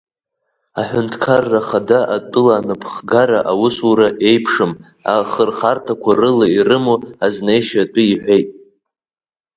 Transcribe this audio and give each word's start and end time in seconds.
Аҳәынҭқарра 0.81 1.59
Ахада 1.63 1.99
атәыла 2.15 2.53
анаԥхгара 2.57 3.39
аусура 3.51 4.07
еиуеиԥшым 4.11 4.71
ахырхарҭақәа 5.17 6.11
рыла 6.19 6.47
ирымоу 6.57 6.99
азнеишьа 7.25 7.81
атәы 7.85 8.03
иҳәеит. 8.11 8.49